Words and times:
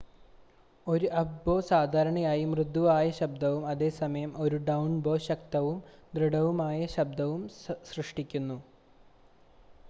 ഒരു 0.87 1.07
അപ്പ്-ബോ 1.19 1.55
സാധാരണയായി 1.67 2.45
മൃദുവായ 2.51 3.11
ശബ്ദവും 3.17 3.65
അതേസമയം 3.65 4.31
ഒരു 4.39 4.59
ഡൗൺ-ബോ 4.67 5.13
ശക്തവും 5.27 5.77
ദൃഢവുമായ 6.15 6.79
ശബ്ദവും 6.95 7.43
സൃഷ്ടിക്കുന്നു 7.89 8.57